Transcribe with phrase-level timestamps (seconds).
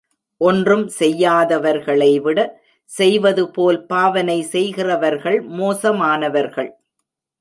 [0.41, 2.39] ஒன்றும் செய்யாதவர்களைவிட,
[2.89, 6.71] செய்வது போல் பாவனை செய்கிறவர்கள் மோசமானவர்கள்.